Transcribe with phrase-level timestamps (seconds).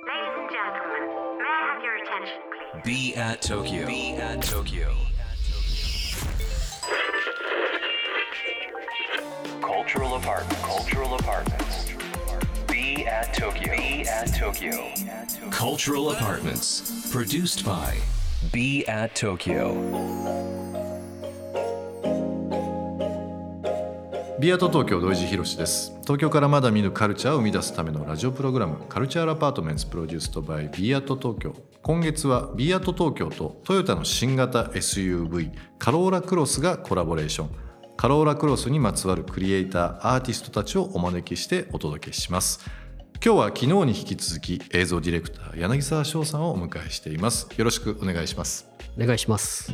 [0.00, 2.82] Ladies and gentlemen, may I have your attention, please?
[2.84, 3.86] Be at Tokyo.
[3.86, 4.96] Be at Tokyo.
[9.60, 10.62] Cultural apartment.
[10.62, 11.92] Cultural apartments.
[12.66, 13.76] Be at Tokyo.
[13.76, 14.92] Be at Tokyo.
[15.50, 17.10] Cultural apartments.
[17.12, 17.98] Produced by
[18.50, 19.74] Be at Tokyo.
[24.42, 25.92] ビアと東京土井地博です。
[26.02, 31.54] 東京からまだ見ぬカルチャーを生み出すためのラジオプログラムカルチャーアパートメンツプロデュースとバイビアート東京。
[31.80, 37.50] 今月はビアート東京とトヨタの新型 SUV カローラクロスがコラボレーション。
[37.96, 42.68] カローラクロスにまつわるクリエイターアーティストたちをお招きしてお届けします。
[43.24, 47.46] 今日は昨日に引き続き映像ディレクター柳沢翔さんをお迎えしています。
[47.56, 48.68] よろしくお願いします。
[49.00, 49.72] お願いします。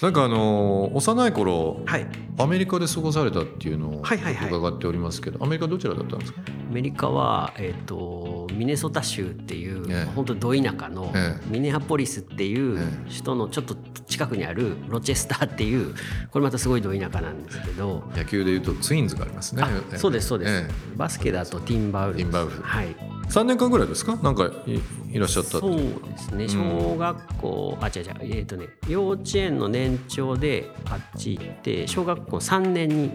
[0.00, 2.06] なんかあの幼い頃はい。
[2.38, 4.48] アメリカで過ごされたっていうのをはいはいはい。
[4.50, 6.40] 伺っておりますけど、アメリカどちらだったんですか？
[6.70, 10.12] アメリカは、えっ、と、ミネソタ州っていう、ええ。
[10.14, 11.46] 本当ど田舎の、ええ。
[11.50, 13.08] ミネアポリスっていうえ。
[13.08, 13.74] 首都のちょっと
[14.18, 15.94] 近くにあるロチェスターっていう、
[16.32, 18.02] これまたすごいど田舎なんですけど。
[18.16, 19.62] 野球でいうとツインズがありますね。
[19.62, 22.88] あそうですそうです、えバスケだとティンバウルティンバウルはい。
[22.88, 22.96] え
[23.28, 24.16] 3年間ぐらいですか？
[24.16, 24.80] なんかい
[25.12, 26.48] いらっしゃったってそうですね。
[26.48, 28.14] 小学校、あ違う違う。
[28.22, 33.12] えっ、とね幼稚園の年長であっち行って小学校3年に、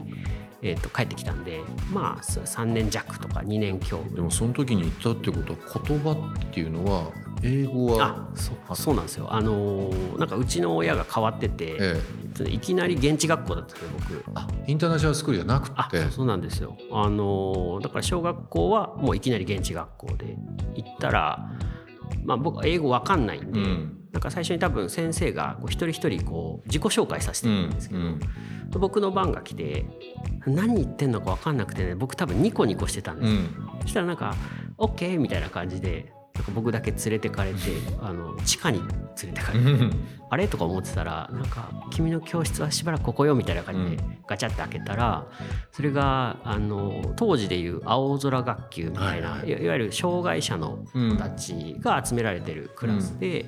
[0.62, 1.60] えー、と帰ってきたんで
[1.92, 4.02] まあ3年弱とか2年強。
[4.16, 7.12] でもその時に行ったってことは言葉っていうのは
[7.44, 8.30] 英語は？
[8.70, 9.28] あそうなんですよ。
[9.32, 12.02] あのーなんかうちの親が変わってて、え
[12.50, 14.40] いきなり現地学校だったんですよ僕。
[14.40, 16.78] あインターナショナルスクールじゃなくあてそうそうなんですよ。
[16.92, 20.38] あのーだから小学校はもういきなり現地学校で
[20.76, 21.50] 行ったら
[22.24, 24.00] まあ僕は英語わかんないんで、うん。
[24.14, 28.20] なんか最初に多分先生がこう一人一人こう自己紹介させてうんるんですけど、うん
[28.80, 29.86] 僕の番が来て
[30.48, 33.82] 何言ってんのか分かんなくてね僕多分ニコニコしてたんですよ、うん。
[33.82, 34.34] そしたらなんか
[34.80, 37.60] 「OK」みたいな感じでなんか僕だけ連れてかれて
[38.02, 39.66] あの地下に連れてかれて、
[40.32, 40.48] あれ？
[40.48, 45.28] とか思ってたらなんか「君の教室はしばらくここよ」みたいな感じでガチャって開けたら
[45.72, 49.64] それがあの当時でいう青空学級みたいな、はいはい。
[49.64, 53.46] いわゆる障害者の子たちが集められてるクラスで、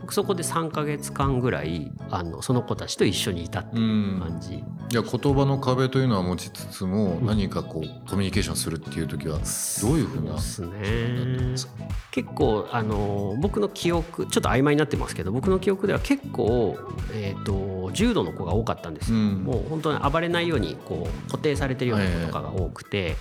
[0.00, 4.54] 僕そこで3ヶ月間ぐらいあのその子たちと一緒にいたっていう感じ。
[4.54, 9.38] いや言葉の壁というのは持ちつつも、何かこうコミュニケーションするっていう時は
[9.82, 10.70] どういうふうなですね。
[12.10, 16.78] 結構あの僕の記憶ちょっと曖昧になってますけど僕の記憶では結構、
[17.12, 19.44] えー、と重度の子が多かったんですよ、うん。
[19.44, 23.16] もう本当に暴れないようにこう固定されてるような子とかが多くて、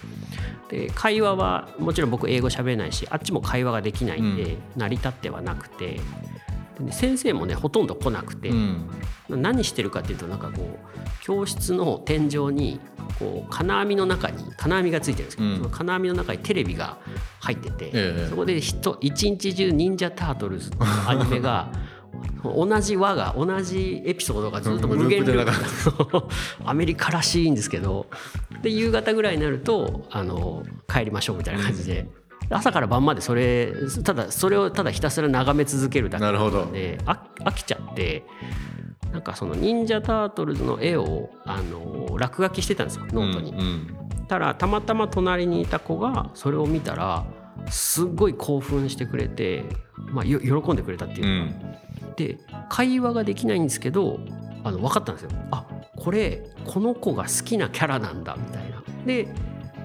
[0.69, 6.01] で会話はもちろん僕英語喋れないしあっちも会話ができないんで、成り立ってはなくてで
[6.83, 8.89] ね先生もねほとんど来なくて、うん。
[9.29, 12.79] 何してるかっていうとなんかこう教室の天井に
[13.19, 15.57] こう金網の中に金網がついてるんですけど、うん。
[15.57, 16.97] その金網の中にテレビが
[17.41, 18.27] 入ってて、ええ。
[18.29, 21.71] そこで人一日中「忍者タートルズ」っていう アニメが
[22.43, 26.27] 同じ輪が同じエピソードがずっと無限ループ
[26.65, 28.07] アメリカらしいんですけど
[28.61, 32.07] で夕方ぐらいになるとあの帰りましょうみたいな感じで。
[32.49, 38.23] 朝から晩までそれただそれをただひたすら眺め続けるだけなので飽飽きちゃって
[39.11, 43.51] なんかその忍者タートルズの絵をあの落書きしてたんですよノートに。
[43.51, 43.97] うん。
[44.27, 47.25] たらたまたま隣にいた子がそれを見たら
[47.69, 49.63] すっごい興奮してくれて、
[50.11, 52.15] まあ、よ喜んでくれたっていううか、ん。
[52.15, 52.37] で
[52.69, 54.19] 会話ができないんですけど
[54.63, 55.31] あの分かったんですよ。
[55.51, 55.65] あ
[55.95, 58.83] これこの子が好きなキャラなんだみたいな。
[59.05, 59.27] で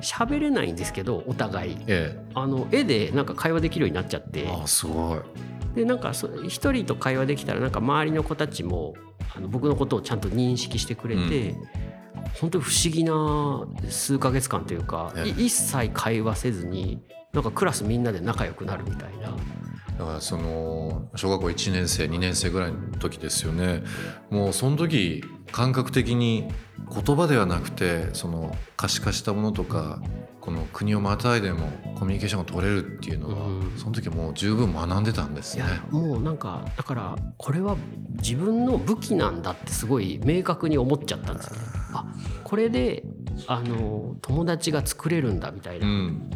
[0.02, 1.76] 喋れないんですけどお互い。
[1.86, 4.44] えあの絵でなんか会話できるようになっちゃって。
[4.44, 5.20] えあすごい。
[5.74, 8.94] でなんかそ一人と会話できたらなんか周りの子たちも
[9.34, 11.54] あの僕のことをちゃんと認識してくれて、
[12.40, 17.02] 本当に不思議な数ヶ月間というか、えい一切会話せずに
[17.32, 19.34] なんかクラスみんなで仲良くなるみたいな。
[19.98, 23.82] だからその小学校1年生2年生ぐらいの時ですよね。
[24.30, 26.48] もうその時感覚的に
[26.90, 30.00] 言葉ではなくてその可視化したものとか
[30.40, 35.64] この国をまたいでもコミュニケーションが取れるっていうのは、うんその時もう十分学んでたんですね。
[35.90, 37.76] もうなんかだからこれは
[38.16, 41.62] 自分の武器なんだってすごい明確に思っちゃったんですよね。
[41.94, 42.04] あ
[42.44, 43.02] これで
[43.46, 46.30] あの友達が作れるんだみたいな、うん、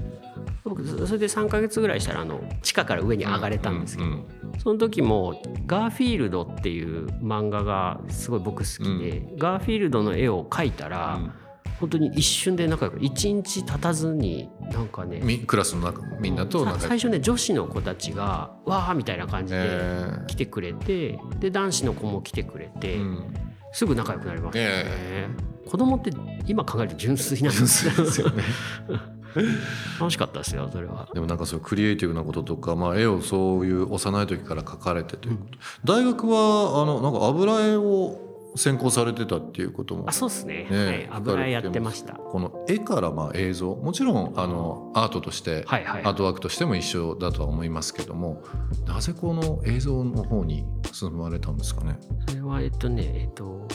[0.69, 4.11] 僕それで3ヶ月ぐらいしたらあの地下から上に上がれたんですけど、
[4.59, 11.33] その時もガーフィールドっていう漫画がすごい僕好きで、ガーフィールドの絵を描いたら、うん。
[11.79, 20.25] 本当に一瞬で仲良く一日経たずになんかねみクラスの中みんなと最初ね女子の子たちが「わー」みたいな感じでえー。
[20.25, 23.35] 来てくれてで男子の子も来てくれて、うん。
[23.73, 25.29] すぐ仲良くなりましたね、え
[25.69, 26.11] 子供って
[26.47, 28.43] 今考えると純粋なんですよね
[30.01, 31.09] 楽しかったですよそれは。
[31.13, 38.27] でもなんかそういうクリエイティブなこととか、まあ、絵をそういう幼い時から描かれてということ、大学はあのなんか油絵を
[38.57, 40.05] 専攻されてたっていうことも。
[40.07, 40.67] あそうですね。
[40.71, 42.15] ねはい、油絵やってました。
[42.15, 43.75] この絵からまあ映像。
[43.75, 46.03] もちろんあのアートとして、はいはい。
[46.05, 48.43] アートワークとしても一緒だとは思いますけども。
[48.87, 51.99] なぜこの映像の方に進まれたんですかね？
[52.27, 53.69] それはえっとねえっと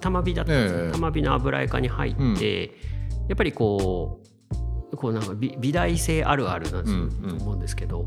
[0.00, 0.92] 玉美だったんですよ、ええ。
[0.92, 2.64] 玉美の油絵科に入って、
[3.28, 4.28] やっぱりこう
[4.96, 7.38] こうなんか美美大生あるあるなんですよ、うんうん。
[7.38, 8.04] と思うんですけど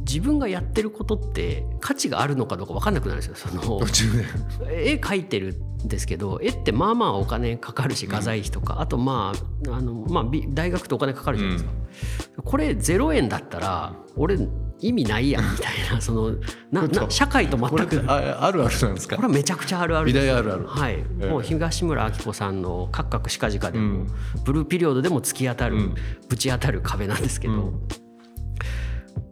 [0.00, 3.50] 自分がやってることって価値があるのかどうか分かんなくなるんですよ。
[3.50, 3.80] その
[4.70, 5.54] 絵描いてる
[5.84, 9.32] んですけど絵ってまあまあお金かかるし画材費とか、あとま
[9.68, 14.38] ああの、まあ、び大学ってお金かかるじゃないですか、これ0円だったら俺
[14.82, 16.00] 意味ないやんみたいな。
[16.00, 16.34] その
[16.70, 18.04] なな社会と全く。
[18.06, 19.16] ああるあるなんですか？
[19.16, 20.66] これはめちゃくちゃあるあるあるある。
[20.66, 21.26] はい、ええ。
[21.26, 24.06] もう東村明子さんの「カクカクしかじか」でも、うん
[24.44, 25.94] ブルーピリオドでも突き当たる、うん
[26.28, 27.80] ぶち当たる壁なんですけど、うん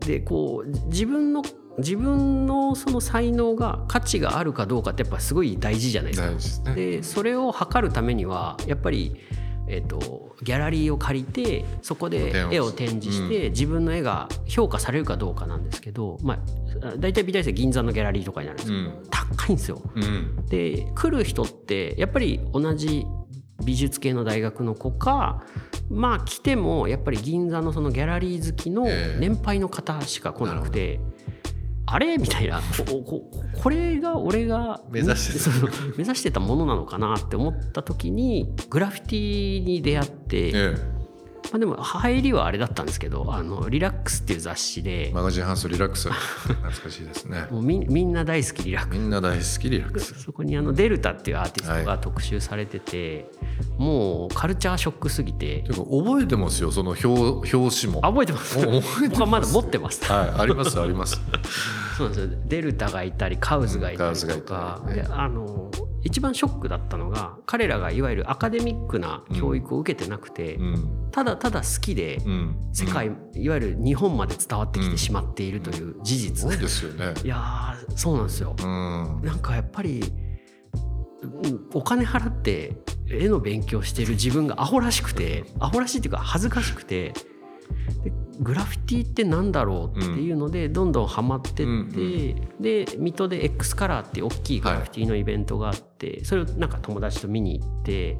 [0.00, 1.42] でこう自分の
[1.78, 6.30] 自分のその才能が価値があるかどうかってやっぱすごい大事じゃないですか。
[6.30, 9.16] ですねでそれを測るためにはやっぱり、
[9.68, 19.80] えー、とギャラリーを借りてそこで絵を展示して、自分の絵が評価されるかどうかなんですけど、まあ、大体美大生銀座のギャラリーとかになるんですけど、うん高いんですよ。
[19.94, 23.06] うんで来る人ってやっぱり同じ
[23.64, 25.44] 美術系の大学の子か
[25.88, 31.00] まあ来てもやっぱり銀座のそのギャラリー好きのええ年配の方しか来なくて。
[31.92, 32.18] あれ？
[32.18, 32.60] みたいな。
[32.86, 33.30] ここ
[33.62, 35.50] これが俺が目指して
[35.98, 40.99] 目指してたものなのかなって思った時にグラフィティに出会って、ええ
[41.50, 46.08] まあ、でも入りはあれだったんですけど「あのリラックス」っていう雑誌でマガジンハウスリラックス。
[46.10, 47.46] 懐かしいですね。
[47.50, 48.98] もうみみんな大好きリラックス。
[48.98, 50.14] みんな大好きリラックス。
[50.20, 51.84] そこにあのデルタっていうアーティストはい。
[51.84, 53.30] が特集されてて、
[53.78, 55.40] もうカルチャーショックすぎて。
[55.40, 57.06] ていうか覚えてますよその表
[57.56, 58.00] 表紙も。
[58.04, 58.58] あ覚えてます。
[59.08, 60.04] 僕はまだ持ってます。
[60.04, 61.20] はいありますあります。
[61.96, 62.38] そうなんですよ。
[62.46, 65.70] デルタがいたりカウズがいたりとか、であの
[66.02, 71.10] 一番ショックだったのが彼らがいわゆるアカデミックな教育を受けてなくて、うん。
[71.10, 72.56] ただただ好きでうん。
[72.72, 77.14] 世界、いわゆる日本まで伝わってきてしまっているという事実、そうですよね。
[77.24, 79.20] いやーそうなんですよ、うん。
[79.22, 80.02] なんかやっぱり
[81.22, 82.76] うんお金払って
[83.08, 87.12] 絵の勉強してる自分がアホらしくてアホらしいっていうか恥ずかしくて
[88.04, 91.90] でグラフィティってなんだろうっていうのでどんどんハマってって、うん
[92.60, 98.18] で水戸で X カラーっていう大きいグラフィティのイベントがあって、それをなんか友達と見に行って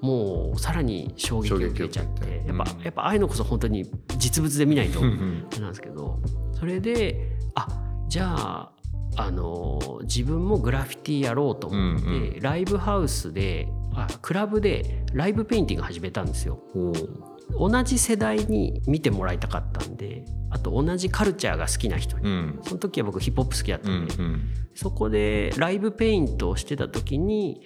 [0.00, 2.44] もうさらに衝撃を受けちゃってて。
[2.46, 2.82] やっぱ、うん。
[2.82, 3.88] やっぱああいうのこそ本当に
[4.18, 5.00] 実物で見ないと。
[5.00, 6.20] うんなんですけど
[6.52, 7.68] それであ
[8.08, 8.72] じゃあ
[9.16, 16.58] あの自分もグラフィティやろうと思って、うんライブハウスであクラブでライブペインティング始めたんですよ。
[17.56, 22.60] お同じ世代に見てもらいたかったんであと同じカルチャーが好きな人に、うん。
[22.62, 27.60] その時は僕ヒップホップ好きだったうんんで、うんそこでライブペイントをしてた時に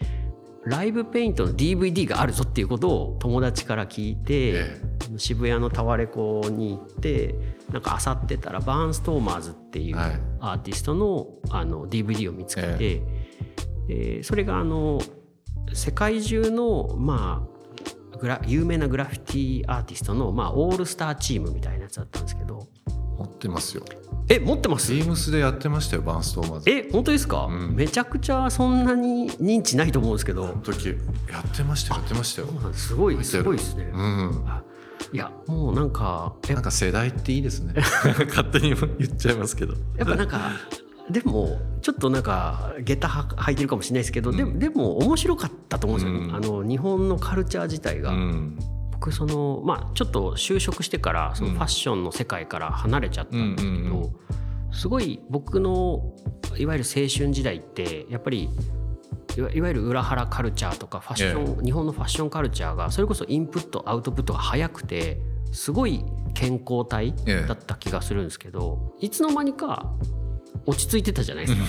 [0.64, 4.80] ライブペイントの DVD があるぞっていうことを友達から聞いて、え
[5.16, 7.36] 渋谷のタワレコに行って
[7.70, 10.20] なんか漁ってたらバーンストーマーズっていうはい。
[10.40, 13.02] アーティストのあの DVD を見つけて、
[13.88, 15.00] えーそれがあの
[15.72, 17.55] 世界中のまあ
[18.20, 22.66] グラ有名なグラフィティアーティストの、まあ、オールスターチームみたいなやつだったんですけど。
[23.18, 23.82] 持ってますよ。
[24.28, 24.92] え持ってます？
[24.92, 26.70] ビームスでやってましたよバーンストーマーズ。
[26.70, 27.74] え本当ですか、うん。
[27.74, 30.48] めちゃくちゃそんなに認知ないと思うんですけど。
[30.64, 30.88] 時
[31.30, 32.48] やってましたよやってましたよ。
[32.72, 34.44] すごいすごいですね、うん。
[34.46, 34.62] あ
[35.12, 36.54] いやもうなんかえ。
[36.54, 37.74] なんか世代っていいですね。
[38.28, 39.74] 勝手に言っちゃいますけど。
[39.96, 40.50] やっぱなんか
[41.10, 46.34] でもちょっとなんか下駄は履いてるかもしれないですけど、でもでも面白かったと思うんですよ、うん。
[46.34, 48.58] あの日本のカルチャー自体が、うん。
[48.92, 54.12] 僕そのまあちょっと就職してからそのファッションの世界から離れちゃったんですけど、うんうんうん。
[54.72, 56.14] すごい僕の
[56.56, 58.48] いわゆる青春時代ってやっぱり
[59.36, 65.20] いわいわゆる裏腹カルチャーとかファッション、日本のファッションカルチャーがそれこそインプットアウトプットが早くて
[65.52, 67.46] すごい健康体ええ。
[67.46, 69.92] だった気がするんですけど、いつの間にか
[70.66, 71.66] 落ち着いてたじゃないですか。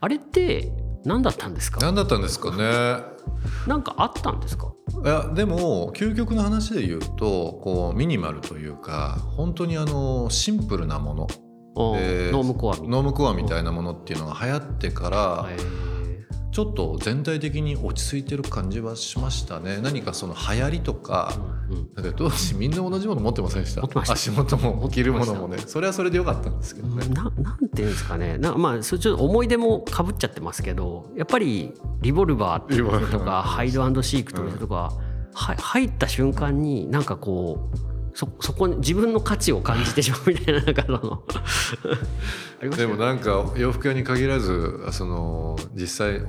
[0.00, 0.72] あれって
[1.04, 1.80] 何だったんですか？
[1.80, 3.02] 何だったんですかね。
[3.66, 4.72] なんかあったんですか？
[5.04, 11.26] いやでも究極の話で言うとこうミニマルというか本当にあのシンプルなもの。
[11.76, 12.96] ノームコアみたいな。
[12.96, 15.48] ノームコアみたいなものっていうのが流行ってから
[16.58, 19.78] ちょっと全体的に落ち着いてる感じはしましたね。
[19.80, 21.32] 何かその流行りとか
[21.70, 21.94] うんうん。
[21.94, 23.82] だって当時みんな同じもの持ってませんでした？
[24.10, 25.58] 足元も着るものもね。
[25.58, 28.38] それはそれでよかったんですけどね、ななんていうんですかね。
[28.38, 34.74] なまあそれちょっと思い出もかぶっちゃってますけどやっぱりリボルバーっていう店とかハイドシークという店とか、
[35.32, 37.87] は入った瞬間になんかこう
[38.18, 41.22] そそこに自分の価値を感じてしまうみたいななんかその。
[42.76, 46.22] でもなんか洋服屋に限らずその実際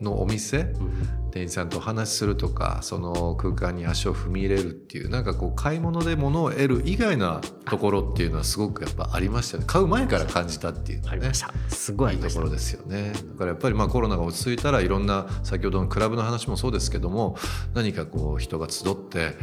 [0.00, 9.64] のお店、うん店員さんとお話しするとかその空間に足を踏み入れるっていうなんかこう買い物で物を得る以外なところっていうのはすごくやっぱありましたね。
[9.66, 11.52] 買う前から感じたっていう、ね、ありました。
[11.68, 13.12] すごいいいところですよね。
[13.12, 17.36] だからやっぱりまあコロナが落ち着いたらいろんな先ほどのクラブの話もそうですけども
[17.74, 19.34] 何かこう人が集って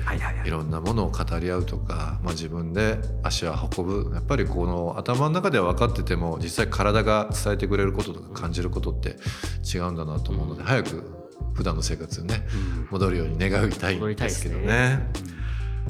[0.46, 4.12] いろんなものを語り合うとか、まあ、自分で足を運ぶ。
[4.14, 9.18] やっぱりこの頭の中では分かってても実際体が伝えてくれることとか感じることって
[9.64, 11.23] 違うんだなと思うので早く
[11.54, 12.46] 普段の生活にね、
[12.92, 15.12] 戻るように願いたいんですけどね。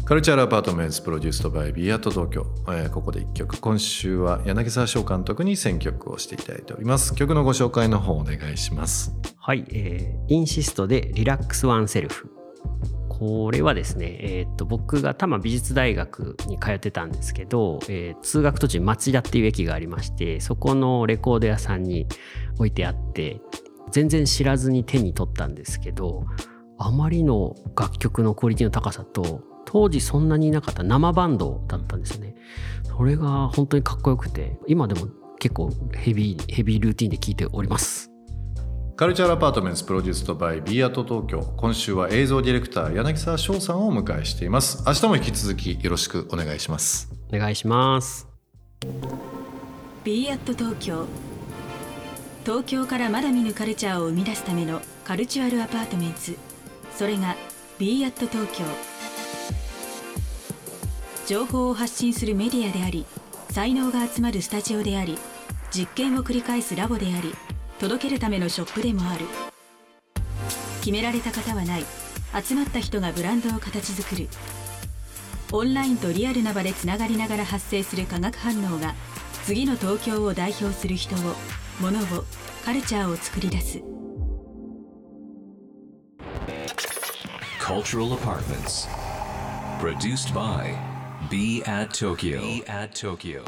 [0.05, 3.62] Culture Apartment produced by BE AT TOKYO、えー、ここで1曲。
[3.62, 7.15] 今週は柳沢翔監督に選曲をしていただいております。
[7.15, 9.15] 曲のご紹介の方お願いします。
[9.38, 12.29] はい、えー、 Insist で Relax Oneself。
[13.07, 22.07] これはですね、えー、と僕が多摩美術大学に通ってたんですけど、えー、通学途中町田っていう駅がありましてそこのレコード屋さんに
[22.55, 23.39] 置いてあって
[23.91, 26.25] 全然知らずに手に取ったんですけど
[26.77, 32.35] あまりの楽曲のクオリティの高さと当時そんなにいなかった生バンドだったんですね。
[32.83, 35.07] それが本当にかっこよくて今でも
[35.39, 38.11] 結構ヘビーヘビールーティンで聴いております。
[38.95, 41.41] Culture Apartment produced by BE AT TOKYO。
[41.57, 44.83] 今週は映像ディレクター柳沢翔さんをお迎えしています。
[44.85, 47.11] 明日も引き続きよろしくお願いします。
[47.33, 48.27] お願いします。
[50.03, 51.07] ビーアット東京
[52.43, 56.19] 東京からまだ見ぬカルチャーを生み出すための cultural apartment
[56.95, 57.35] それが
[57.79, 58.63] b アット東京
[61.25, 63.05] 情報を発信するメディアであり
[63.50, 65.17] 才能が集まるスタジオであり
[65.71, 67.33] 実験を繰り返すラボであり
[67.79, 69.25] 届けるためのショップでもある。
[70.79, 71.85] 決められた型はない。
[72.41, 74.29] 集まった人がブランドを形作る。
[75.51, 78.95] オンラインとリアルな場でつながりながら発生する化学反応が
[79.43, 81.19] 次の東京を代表する人を
[81.80, 82.24] 物を
[82.63, 83.82] カルチャーを作り出す。
[87.60, 88.88] Cultural Apartments.
[89.80, 90.75] Produced by
[91.30, 93.44] Be at Tokyo, Be at Tokyo.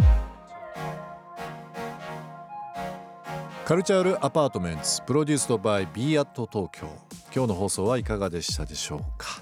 [3.66, 6.88] カルチャールアパートメントプロデュースドバイ Be at 東京
[7.34, 9.42] 今日の放送はいかがでしたでしょうか？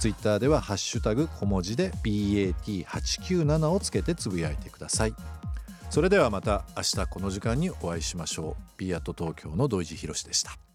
[0.00, 5.14] ツイッターではハッシュタグ小文字で BAT897 をつけてつぶやいてください。
[5.90, 8.62] それではまた明日この時間にお会いしましょう。
[8.78, 10.69] B アット東京の土井地博でした。